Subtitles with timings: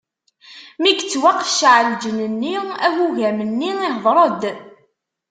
[0.81, 2.55] Mi yettwaqecceɛ lǧenn-nni,
[2.85, 4.43] agugam-nni ihdeṛ-d.